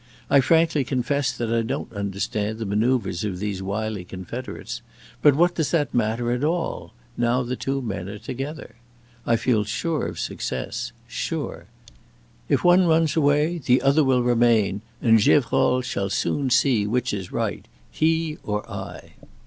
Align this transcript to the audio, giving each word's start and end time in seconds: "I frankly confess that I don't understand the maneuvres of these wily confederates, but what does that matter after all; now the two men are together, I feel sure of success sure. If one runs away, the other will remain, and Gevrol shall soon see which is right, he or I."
"I 0.31 0.41
frankly 0.41 0.83
confess 0.83 1.31
that 1.37 1.53
I 1.53 1.61
don't 1.61 1.93
understand 1.93 2.57
the 2.57 2.65
maneuvres 2.65 3.23
of 3.23 3.37
these 3.37 3.61
wily 3.61 4.03
confederates, 4.03 4.81
but 5.21 5.35
what 5.35 5.53
does 5.53 5.69
that 5.69 5.93
matter 5.93 6.33
after 6.33 6.47
all; 6.47 6.95
now 7.17 7.43
the 7.43 7.55
two 7.55 7.83
men 7.83 8.09
are 8.09 8.17
together, 8.17 8.77
I 9.27 9.35
feel 9.35 9.63
sure 9.63 10.07
of 10.07 10.17
success 10.19 10.91
sure. 11.05 11.67
If 12.49 12.63
one 12.63 12.87
runs 12.87 13.15
away, 13.15 13.59
the 13.59 13.83
other 13.83 14.03
will 14.03 14.23
remain, 14.23 14.81
and 15.03 15.19
Gevrol 15.19 15.81
shall 15.83 16.09
soon 16.09 16.49
see 16.49 16.87
which 16.87 17.13
is 17.13 17.31
right, 17.31 17.67
he 17.91 18.39
or 18.41 18.67
I." 18.67 19.11